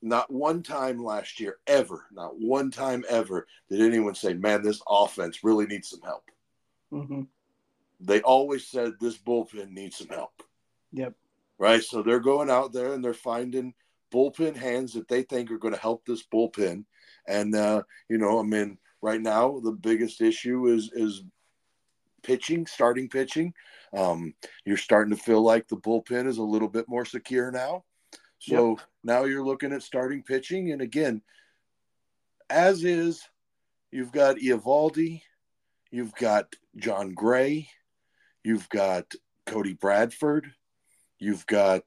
[0.02, 4.82] not one time last year, ever, not one time ever, did anyone say, man, this
[4.88, 6.24] offense really needs some help.
[6.92, 7.22] Mm-hmm
[8.02, 10.42] they always said this bullpen needs some help.
[10.92, 11.14] Yep.
[11.58, 11.82] Right.
[11.82, 13.74] So they're going out there and they're finding
[14.12, 16.85] bullpen hands that they think are going to help this bullpen.
[17.26, 21.22] And uh, you know, I mean, right now the biggest issue is is
[22.22, 23.52] pitching, starting pitching.
[23.94, 27.85] Um, you're starting to feel like the bullpen is a little bit more secure now.
[28.38, 28.80] So yep.
[29.04, 31.22] now you're looking at starting pitching, and again,
[32.50, 33.22] as is,
[33.92, 35.22] you've got Eovaldi,
[35.90, 37.68] you've got Jon Gray,
[38.44, 39.12] You've got
[39.46, 40.52] Cody Bradford.
[41.18, 41.85] You've got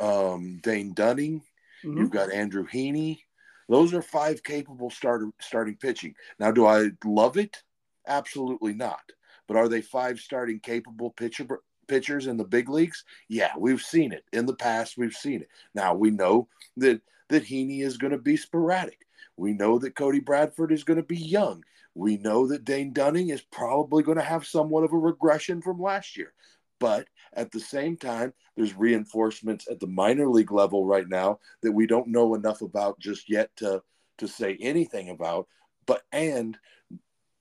[0.00, 1.42] um, Dane Dunning.
[1.84, 1.98] Mm-hmm.
[1.98, 3.20] You've got Andrew Heaney.
[3.68, 6.14] Those are five capable starter starting pitching.
[6.38, 7.62] Now, do I love it?
[8.06, 9.02] Absolutely not.
[9.46, 11.46] But are they five starting capable pitcher
[11.86, 13.04] pitchers in the big leagues?
[13.28, 14.98] Yeah, we've seen it in the past.
[14.98, 15.48] We've seen it.
[15.74, 19.06] Now we know that that Heaney is going to be sporadic.
[19.36, 21.62] We know that Cody Bradford is going to be young.
[21.94, 25.80] We know that Dane Dunning is probably going to have somewhat of a regression from
[25.80, 26.32] last year.
[26.80, 31.72] But at the same time, there's reinforcements at the minor league level right now that
[31.72, 33.82] we don't know enough about just yet to,
[34.18, 35.46] to say anything about.
[35.86, 36.56] But and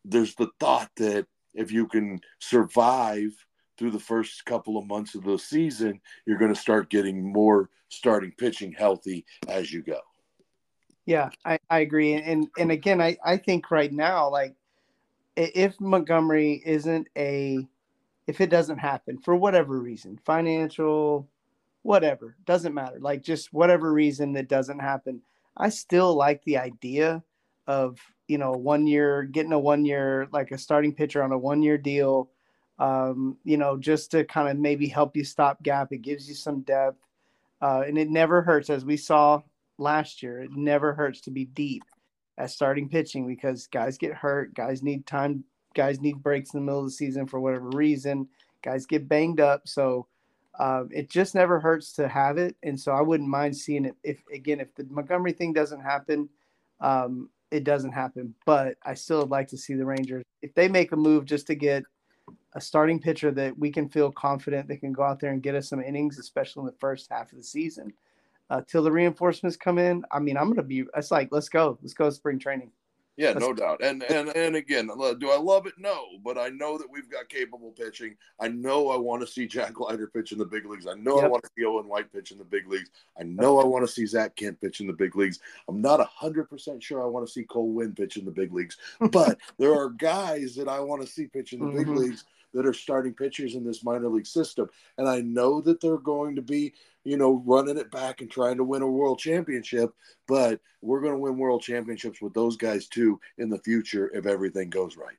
[0.06, 3.32] there's the thought that if you can survive
[3.78, 7.70] through the first couple of months of the season, you're going to start getting more
[7.90, 10.00] starting pitching healthy as you go.
[11.06, 12.14] Yeah, I, I agree.
[12.14, 14.56] And and again, I, I think right now, like
[15.38, 17.66] if Montgomery isn't a
[18.28, 21.28] if it doesn't happen for whatever reason, financial,
[21.82, 23.00] whatever, doesn't matter.
[23.00, 25.22] Like just whatever reason that doesn't happen,
[25.56, 27.24] I still like the idea
[27.66, 31.38] of, you know, one year getting a one year like a starting pitcher on a
[31.38, 32.30] one year deal.
[32.80, 35.92] Um, you know, just to kind of maybe help you stop gap.
[35.92, 37.00] It gives you some depth.
[37.60, 39.42] Uh, and it never hurts, as we saw
[39.80, 40.44] last year.
[40.44, 41.82] It never hurts to be deep
[42.38, 45.44] at starting pitching because guys get hurt, guys need time,
[45.78, 48.28] guys need breaks in the middle of the season for whatever reason,
[48.64, 49.68] guys get banged up.
[49.68, 50.08] So
[50.60, 53.96] um, it just never hurts to have it, and so I wouldn't mind seeing it.
[54.04, 56.28] If again, if the Montgomery thing doesn't happen,
[56.82, 58.34] um, it doesn't happen.
[58.46, 61.48] But I still would like to see the Rangers if they make a move just
[61.48, 61.84] to get
[62.54, 65.56] a starting pitcher that we can feel confident they can go out there and get
[65.56, 67.94] us some innings, especially in the first half of the season
[68.50, 70.04] uh, till the reinforcements come in.
[70.12, 70.86] I mean, I'm gonna be.
[70.96, 72.72] It's like let's go, let's go spring training.
[73.18, 73.82] Yeah, no doubt.
[73.82, 74.88] And and and again,
[75.20, 75.74] do I love it?
[75.80, 78.16] No, but I know that we've got capable pitching.
[78.40, 80.86] I know I want to see Jack Leiter pitch in the big leagues.
[80.86, 81.26] I know yep.
[81.26, 82.92] I want to see Owen White pitch in the big leagues.
[83.20, 85.40] I know I want to see Zach Kent pitch in the big leagues.
[85.68, 88.54] I'm not hundred percent sure I want to see Cole Winn pitch in the big
[88.54, 88.78] leagues,
[89.12, 91.78] but there are guys that I want to see pitch in the mm-hmm.
[91.78, 94.70] big leagues that are starting pitchers in this minor league system.
[94.98, 98.58] And I know that they're going to be, you know, running it back and trying
[98.58, 99.94] to win a world championship,
[100.28, 104.26] but we're going to win world championships with those guys too in the future if
[104.26, 105.18] everything goes right.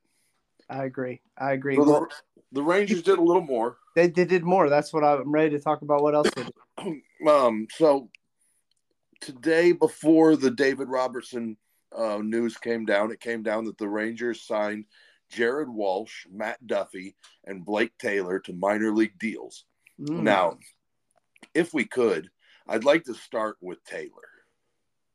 [0.70, 1.20] I agree.
[1.36, 1.76] I agree.
[1.76, 2.08] So the,
[2.52, 3.78] the, Rangers did a little more.
[3.94, 4.68] They, they did more.
[4.68, 6.02] That's what I'm ready to talk about.
[6.02, 7.02] What else they did.
[7.28, 8.10] um, so
[9.20, 11.56] today, before the David Robertson
[11.96, 14.86] uh, news came down, it came down that the Rangers signed–
[15.30, 17.14] Jared Walsh, Matt Duffy,
[17.44, 19.64] and Blake Taylor to minor league deals.
[20.00, 20.22] Mm.
[20.22, 20.58] Now,
[21.54, 22.30] if we could,
[22.66, 24.10] I'd like to start with Taylor.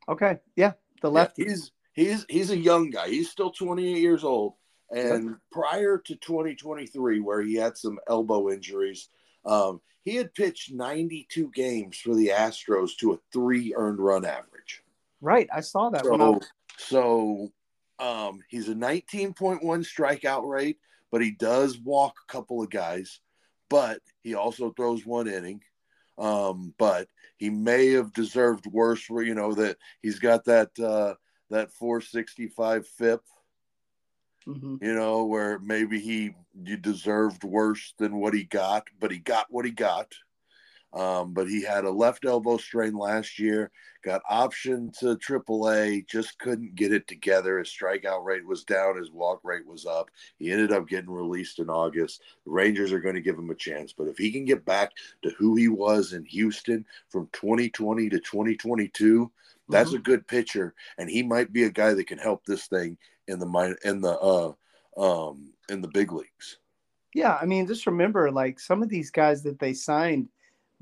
[0.07, 0.39] Okay.
[0.55, 0.73] Yeah.
[1.01, 1.37] The left.
[1.37, 3.09] Yeah, he's he's he's a young guy.
[3.09, 4.53] He's still 28 years old.
[4.89, 9.09] And prior to 2023, where he had some elbow injuries,
[9.43, 14.83] um, he had pitched 92 games for the Astros to a three earned run average.
[15.19, 15.49] Right.
[15.51, 16.05] I saw that.
[16.05, 16.39] So,
[16.77, 17.51] so
[17.99, 20.77] um, he's a 19.1 strikeout rate,
[21.11, 23.19] but he does walk a couple of guys.
[23.69, 25.61] But he also throws one inning.
[26.17, 29.09] Um, but he may have deserved worse.
[29.09, 31.15] Where you know that he's got that uh,
[31.49, 33.21] that 465 FIP.
[34.47, 34.75] Mm-hmm.
[34.81, 36.35] You know where maybe he
[36.81, 40.13] deserved worse than what he got, but he got what he got.
[40.93, 43.71] Um, but he had a left elbow strain last year,
[44.03, 47.57] got optioned to AAA, just couldn't get it together.
[47.57, 50.11] His strikeout rate was down, his walk rate was up.
[50.37, 52.21] He ended up getting released in August.
[52.45, 54.91] The Rangers are going to give him a chance, but if he can get back
[55.23, 59.31] to who he was in Houston from 2020 to 2022,
[59.69, 59.97] that's mm-hmm.
[59.97, 63.39] a good pitcher, and he might be a guy that can help this thing in
[63.39, 64.51] the in the uh
[64.97, 66.57] um in the big leagues.
[67.13, 70.29] Yeah, I mean, just remember, like some of these guys that they signed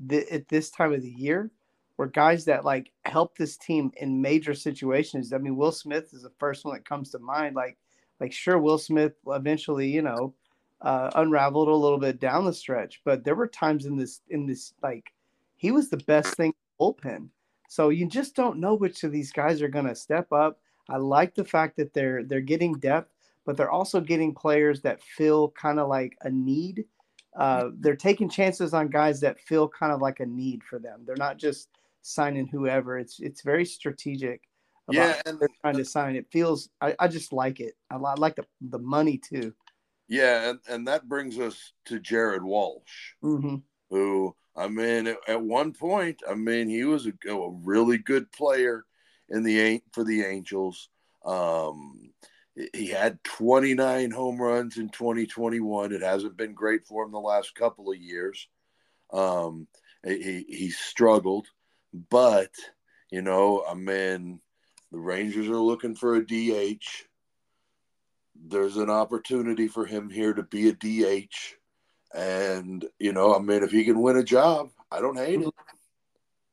[0.08, 1.50] th- at this time of the year
[1.96, 5.32] were guys that like help this team in major situations.
[5.32, 7.54] I mean, Will Smith is the first one that comes to mind.
[7.54, 7.76] Like,
[8.20, 10.34] like sure, Will Smith eventually, you know,
[10.80, 14.46] uh, unraveled a little bit down the stretch, but there were times in this in
[14.46, 15.12] this like
[15.56, 17.28] he was the best thing bullpen.
[17.68, 20.58] So you just don't know which of these guys are going to step up.
[20.88, 23.12] I like the fact that they're they're getting depth,
[23.46, 26.84] but they're also getting players that feel kind of like a need
[27.36, 31.02] uh, they're taking chances on guys that feel kind of like a need for them.
[31.06, 31.68] They're not just
[32.02, 32.98] signing whoever.
[32.98, 34.42] It's it's very strategic.
[34.90, 36.16] yeah, and they're trying to sign.
[36.16, 36.68] It feels.
[36.80, 37.74] I, I just like it.
[37.90, 39.54] I, I like the the money too.
[40.08, 43.56] Yeah, and, and that brings us to Jared Walsh, mm-hmm.
[43.88, 48.30] who I mean, at, at, one point, I mean, he was a, a really good
[48.32, 48.84] player
[49.30, 50.88] in the for the Angels.
[51.24, 52.10] Um,
[52.74, 55.92] he had 29 home runs in 2021.
[55.92, 58.48] It hasn't been great for him the last couple of years.
[59.12, 59.66] Um,
[60.04, 61.46] he, he struggled,
[62.10, 62.50] but
[63.10, 64.40] you know, I mean,
[64.90, 66.84] the Rangers are looking for a DH.
[68.34, 71.34] There's an opportunity for him here to be a DH.
[72.14, 75.54] And, you know, I mean, if he can win a job, I don't hate it.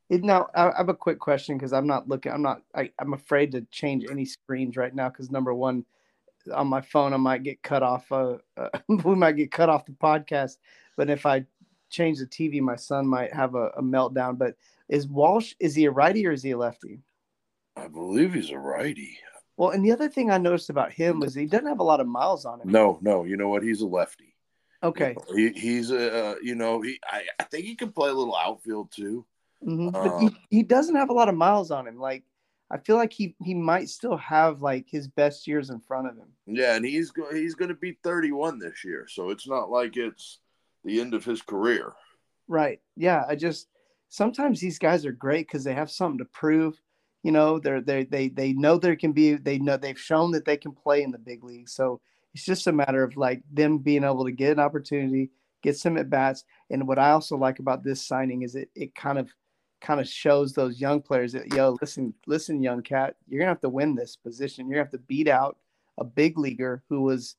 [0.10, 2.32] It, now I have a quick question because I'm not looking.
[2.32, 2.62] I'm not.
[2.76, 5.86] I, am afraid to change any screens right now because number one,
[6.52, 8.12] on my phone I might get cut off.
[8.12, 10.58] Uh, uh, we might get cut off the podcast.
[10.98, 11.46] But if I
[11.90, 14.38] change the TV, my son might have a, a, meltdown.
[14.38, 14.56] But
[14.88, 17.02] is Walsh is he a righty or is he a lefty?
[17.76, 19.18] I believe he's a righty.
[19.58, 22.00] Well, and the other thing I noticed about him was he doesn't have a lot
[22.00, 22.72] of miles on him.
[22.72, 23.62] No, no, you know what?
[23.62, 24.36] He's a lefty.
[24.82, 25.16] Okay.
[25.36, 27.00] He, he's a, uh, you know, he.
[27.06, 29.26] I, I think he can play a little outfield too.
[29.66, 29.92] Mhm.
[29.92, 32.00] But he, he doesn't have a lot of miles on him.
[32.00, 32.24] Like
[32.72, 36.16] I feel like he he might still have like his best years in front of
[36.16, 36.30] him.
[36.46, 39.98] Yeah, and he's go, he's going to be 31 this year, so it's not like
[39.98, 40.40] it's
[40.84, 41.94] the end of his career.
[42.48, 42.80] Right.
[42.96, 43.24] Yeah.
[43.28, 43.68] I just
[44.10, 46.82] sometimes these guys are great because they have something to prove.
[47.24, 50.46] You know, they're they they they know there can be they know they've shown that
[50.46, 51.70] they can play in the big league.
[51.70, 52.02] So
[52.34, 55.32] it's just a matter of like them being able to get an opportunity,
[55.62, 56.44] get some at bats.
[56.70, 59.34] And what I also like about this signing is it it kind of
[59.82, 63.62] kind of shows those young players that yo listen listen young cat you're gonna have
[63.62, 65.58] to win this position you're gonna have to beat out
[65.98, 67.36] a big leaguer who was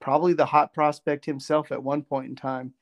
[0.00, 2.72] probably the hot prospect himself at one point in time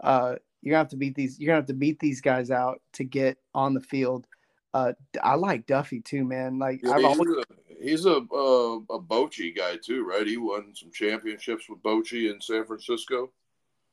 [0.00, 2.80] uh, you're gonna have to beat these you're gonna have to beat these guys out
[2.92, 4.26] to get on the field
[4.74, 4.92] uh,
[5.22, 7.44] i like duffy too man like Yeah, i've he's always a,
[7.80, 10.26] he's a, uh, a Bochy guy too, right?
[10.26, 13.30] He won some championships with Bochy in San Francisco.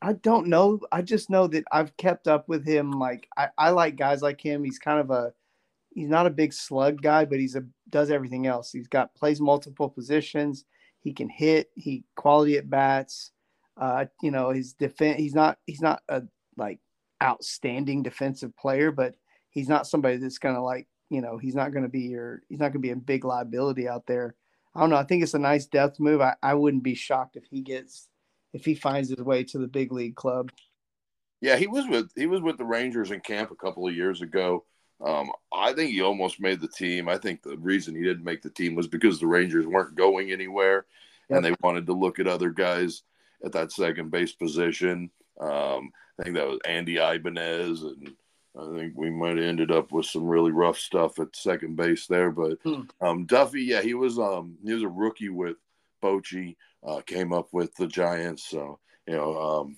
[0.03, 0.81] I don't know.
[0.91, 2.91] I just know that I've kept up with him.
[2.91, 4.65] Like I, I like guys like him.
[4.65, 5.31] He's kind of a
[5.95, 8.69] he's not a big slug guy, but he's a does everything else.
[8.73, 10.65] He's got plays multiple positions.
[10.99, 11.69] He can hit.
[11.75, 13.31] He quality at bats.
[13.77, 15.19] Uh, you know, his defense.
[15.19, 16.23] He's not he's not a
[16.57, 16.79] like
[17.23, 19.15] outstanding defensive player, but
[19.51, 22.69] he's not somebody that's gonna like you know he's not gonna be your he's not
[22.69, 24.35] gonna be a big liability out there.
[24.75, 24.97] I don't know.
[24.97, 26.19] I think it's a nice depth move.
[26.19, 28.09] I, I wouldn't be shocked if he gets
[28.53, 30.51] if he finds his way to the big league club.
[31.41, 34.21] Yeah, he was with he was with the Rangers in camp a couple of years
[34.21, 34.63] ago.
[35.03, 37.09] Um, I think he almost made the team.
[37.09, 40.31] I think the reason he didn't make the team was because the Rangers weren't going
[40.31, 40.85] anywhere,
[41.29, 43.03] and they wanted to look at other guys
[43.43, 45.09] at that second base position.
[45.41, 48.13] Um, I think that was Andy Ibanez, and
[48.57, 52.07] I think we might have ended up with some really rough stuff at second base
[52.07, 52.31] there.
[52.31, 52.83] But Hmm.
[53.01, 55.57] um, Duffy, yeah, he was um, he was a rookie with
[56.03, 59.77] Bochy, uh, came up with the Giants, so you know um,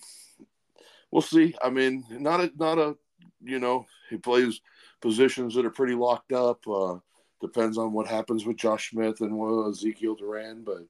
[1.12, 1.56] we'll see.
[1.64, 2.96] I mean, not a not a
[3.44, 4.60] you know he plays
[5.02, 6.68] positions that are pretty locked up.
[6.68, 6.98] Uh,
[7.42, 10.86] depends on what happens with Josh Smith and uh, Ezekiel Duran, but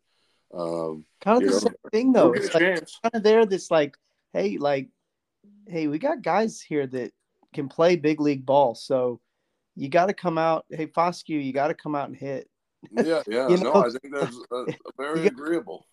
[0.58, 2.34] um, Kind of the know, same thing though.
[2.34, 3.00] It's like, chance.
[3.04, 3.98] kind of there that's like,
[4.34, 4.90] hey, like,
[5.68, 7.12] hey, we got guys here that
[7.54, 8.76] can play big league ball.
[8.76, 9.20] So
[9.76, 10.66] you got to come out.
[10.70, 12.50] Hey, Foscue, you got to come out and hit.
[12.92, 14.66] Yeah, yeah, You no, know, I think that's uh,
[14.98, 15.86] very you got- agreeable.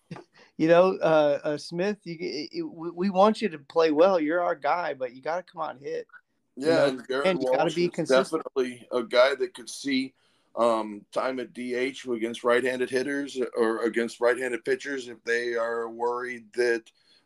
[0.57, 4.19] You know, uh, uh, Smith, you, it- we we want you to play well.
[4.19, 6.07] You're our guy, but you got to come out and hit.
[6.55, 8.43] Yeah, know, and and you gotta Walsh be is consistent.
[8.43, 10.13] definitely a guy that could see
[10.55, 16.45] um, time at DH against right-handed hitters or against right-handed pitchers if they are worried
[16.53, 16.83] that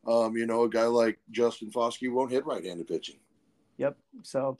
[0.07, 3.17] um, you know a guy like Justin Foscue won't hit right-handed pitching.
[3.77, 3.97] Yep.
[4.23, 4.55] So,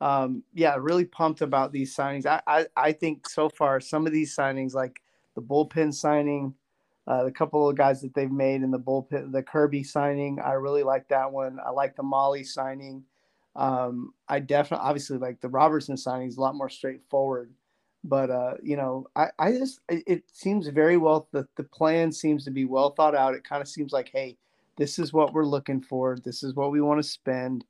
[0.00, 2.26] um, yeah, really pumped about these signings.
[2.26, 5.00] I, I, I think so far some of these signings, like
[5.34, 6.54] the bullpen signing,
[7.06, 10.52] uh, the couple of guys that they've made in the bullpen, the Kirby signing, I
[10.52, 11.58] really like that one.
[11.64, 13.04] I like the Mahle signing.
[13.56, 17.52] Um, I definitely, obviously, like the Robertson signing is a lot more straightforward.
[18.02, 21.28] But uh, you know, I, I just it, it seems very well.
[21.32, 23.34] The the plan seems to be well thought out.
[23.34, 24.36] It kind of seems like, hey,
[24.76, 26.18] this is what we're looking for.
[26.22, 27.64] This is what we want to spend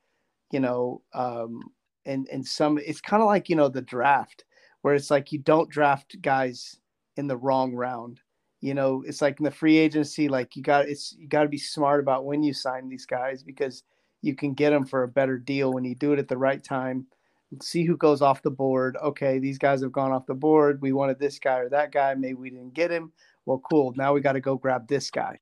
[0.52, 1.62] you know um
[2.06, 4.44] and and some it's kind of like you know the draft
[4.82, 6.76] where it's like you don't draft guys
[7.16, 8.20] in the wrong round.
[8.60, 11.48] You know it's like in the free agency like you got it's you got to
[11.48, 13.82] be smart about when you sign these guys because
[14.22, 16.62] you can get them for a better deal when you do it at the right
[16.62, 17.06] time.
[17.62, 18.96] See who goes off the board.
[19.02, 20.80] Okay these guys have gone off the board.
[20.80, 22.14] We wanted this guy or that guy.
[22.14, 23.12] Maybe we didn't get him.
[23.44, 23.92] Well cool.
[23.96, 25.38] Now we got to go grab this guy.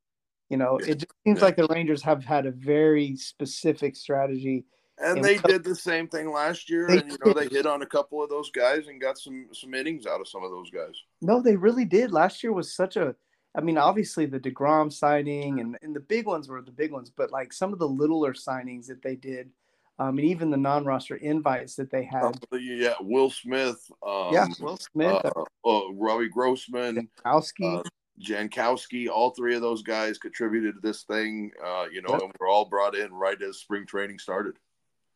[0.51, 4.65] You know it just seems like the rangers have had a very specific strategy
[5.05, 7.83] And they did the same thing last year, They and you know they hit on
[7.83, 10.71] a couple of those guys and got some some innings out of some of those
[10.71, 10.95] guys.
[11.21, 12.13] No, they really did.
[12.13, 13.15] Last year was such a
[13.55, 17.13] I mean, obviously the DeGrom signing and, and the big ones were the big ones,
[17.15, 19.51] but like some of the littler signings that they did,
[19.99, 22.39] um, and even the non roster invites that they had.
[22.53, 27.79] Yeah, Will Smith, um, yeah, Will Smith, uh, uh, Robbie Grossman, Kowski.
[27.79, 27.83] uh,
[28.21, 31.51] Jankowski, all three of those guys contributed to this thing.
[31.63, 32.23] Uh, you know, Yep.
[32.23, 34.55] and we're all brought in right as spring training started.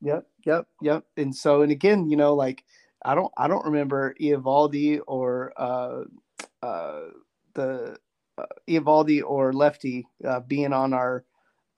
[0.03, 1.05] Yep, yep, yep.
[1.17, 2.65] And so, and again, you know, like
[3.05, 6.05] I don't, I don't remember Eovaldi or uh,
[6.63, 7.01] uh,
[7.55, 7.97] the
[8.39, 11.25] uh, Eovaldi or Lefty uh, being on our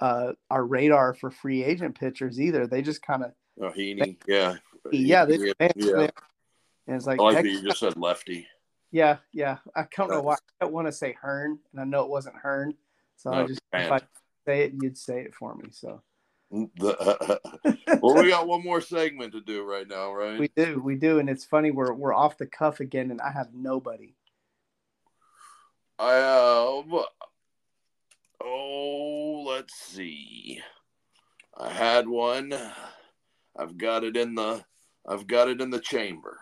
[0.01, 2.66] uh, our radar for free agent pitchers either.
[2.66, 4.57] They just kind of, Uh, Heaney, yeah,
[4.93, 6.11] yeah, they yeah, advanced yeah.
[6.87, 8.47] And it's like, I like you just said lefty.
[8.91, 9.59] yeah, yeah.
[9.77, 12.37] I don't know why I don't want to say Hearn, and I know it wasn't
[12.37, 12.75] Hearn,
[13.16, 14.01] so I just if I
[14.47, 15.69] say it, you'd say it for me.
[15.71, 16.01] So
[16.51, 17.38] well,
[18.16, 20.40] we got one more segment to do right now, right?
[20.40, 23.30] we do, we do, and it's funny we're we're off the cuff again, and I
[23.32, 24.14] have nobody.
[25.99, 27.05] I um,
[28.42, 30.61] oh, let's see.
[31.57, 32.55] I had one.
[33.59, 34.64] I've got it in the.
[35.07, 36.38] I've got it in the chamber.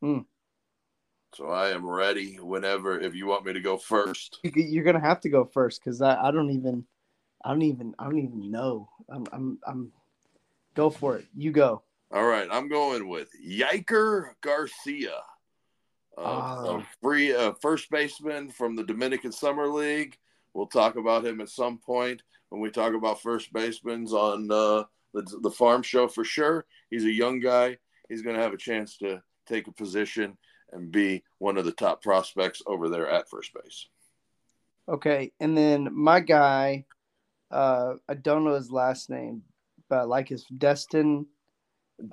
[0.00, 0.20] Hmm.
[1.34, 3.00] So I am ready whenever.
[3.00, 6.02] If you want me to go first, You- You're gonna have to go first because
[6.02, 6.84] I, I don't even,
[7.44, 8.88] I don't even, I don't even know.
[9.08, 9.92] I'm, I'm, I'm.
[10.74, 11.26] Go for it.
[11.36, 11.82] You go.
[12.12, 12.48] all right.
[12.50, 15.16] I'm going with Yiker Garcia,
[16.16, 16.76] uh, Oh.
[16.78, 20.16] a free uh, first baseman from the Dominican Summer League.
[20.54, 24.84] We'll talk about him at some point when we talk about first basemen on uh,
[25.14, 26.64] the the farm show for sure.
[26.90, 27.78] He's a young guy.
[28.08, 30.36] He's going to have a chance to take a position
[30.72, 33.86] and be one of the top prospects over there at first base.
[34.88, 36.84] Okay, and then my guy,
[37.50, 39.42] uh, I don't know his last name,
[39.88, 41.26] but like his Destin.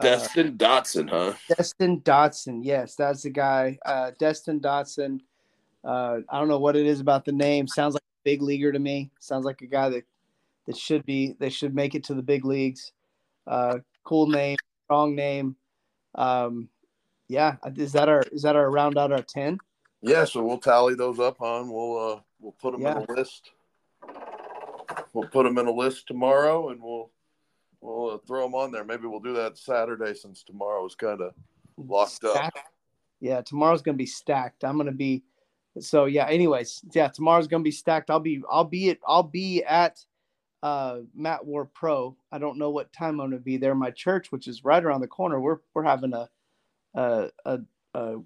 [0.01, 1.33] Destin Dotson, huh?
[1.55, 2.61] Destin Dotson.
[2.63, 3.77] Yes, that's the guy.
[3.85, 5.19] Uh, Destin Dotson.
[5.83, 7.67] Uh, I don't know what it is about the name.
[7.67, 9.11] Sounds like a big leaguer to me.
[9.19, 10.03] Sounds like a guy that
[10.65, 12.93] that should be they should make it to the big leagues.
[13.45, 15.55] Uh, cool name, strong name.
[16.15, 16.69] Um,
[17.27, 19.59] yeah, is that our is that our round out our ten?
[20.01, 21.69] Yeah, so we'll tally those up on.
[21.71, 22.97] We'll uh we'll put them Yeah.
[23.01, 23.51] in a list.
[25.15, 27.09] We'll put them in a list tomorrow, and we'll
[27.79, 28.83] we'll uh, throw them on there.
[28.83, 31.33] Maybe we'll do that Saturday since tomorrow is kind of
[31.77, 32.51] locked up.
[33.21, 34.65] Yeah, tomorrow's gonna be stacked.
[34.65, 35.23] I'm gonna be
[35.79, 36.27] so yeah.
[36.27, 38.09] Anyways, yeah, tomorrow's gonna be stacked.
[38.09, 40.03] I'll be I'll be at I'll be at
[40.61, 42.17] uh Matt War Pro.
[42.29, 43.73] I don't know what time I'm gonna be there.
[43.73, 46.29] My church, which is right around the corner, we're we're having a
[46.93, 47.59] a a,
[47.93, 48.17] a,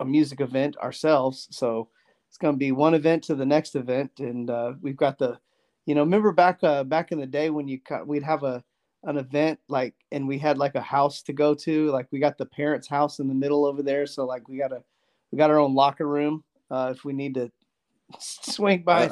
[0.00, 1.48] a music event ourselves.
[1.52, 1.88] So
[2.28, 5.38] it's gonna be one event to the next event, and uh, we've got the
[5.88, 8.62] you know remember back uh, back in the day when you we'd have a
[9.04, 12.36] an event like and we had like a house to go to like we got
[12.36, 14.82] the parents house in the middle over there so like we got a
[15.32, 17.50] we got our own locker room uh if we need to
[18.20, 19.08] swing by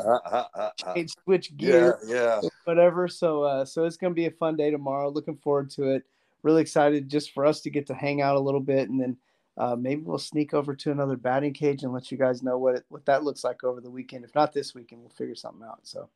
[0.94, 2.40] change, switch yeah, gear yeah.
[2.64, 6.04] whatever so uh so it's gonna be a fun day tomorrow looking forward to it.
[6.42, 9.16] Really excited just for us to get to hang out a little bit and then
[9.58, 12.76] uh, maybe we'll sneak over to another batting cage and let you guys know what
[12.76, 14.22] it, what that looks like over the weekend.
[14.22, 16.08] If not this weekend we'll figure something out so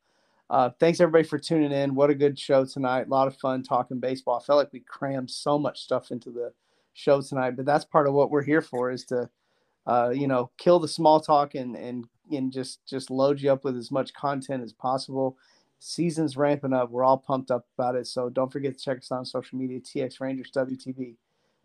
[0.50, 1.94] uh, thanks everybody for tuning in.
[1.94, 3.06] What a good show tonight.
[3.06, 4.40] A lot of fun talking baseball.
[4.40, 6.52] I felt like we crammed so much stuff into the
[6.92, 9.30] show tonight, but that's part of what we're here for is to,
[9.86, 13.62] uh, you know, kill the small talk and, and, and just, just load you up
[13.62, 15.38] with as much content as possible.
[15.78, 16.90] Season's ramping up.
[16.90, 18.08] We're all pumped up about it.
[18.08, 21.14] So don't forget to check us out on social media, TX Rangers WTV.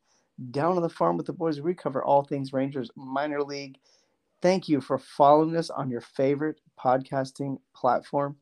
[0.50, 3.78] Down on the farm with the boys, we cover all things Rangers minor league.
[4.42, 8.36] Thank you for following us on your favorite podcasting platform.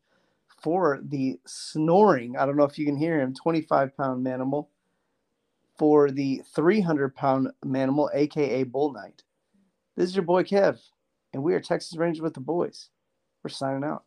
[0.62, 4.66] For the snoring, I don't know if you can hear him, 25 pound manimal.
[5.78, 9.22] For the 300 pound manimal, aka Bull Knight.
[9.96, 10.80] This is your boy Kev,
[11.32, 12.90] and we are Texas Rangers with the boys.
[13.44, 14.02] We're signing out.